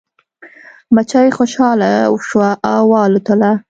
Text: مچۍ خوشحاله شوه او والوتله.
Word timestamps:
مچۍ 0.95 1.27
خوشحاله 1.37 1.91
شوه 2.29 2.49
او 2.71 2.83
والوتله. 2.91 3.51